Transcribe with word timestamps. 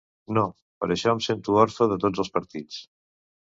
No, 0.35 0.43
per 0.83 0.89
això 0.95 1.13
em 1.17 1.21
sento 1.25 1.59
orfe 1.65 1.89
de 1.93 1.99
tots 2.07 2.25
els 2.25 2.33
partits. 2.39 2.81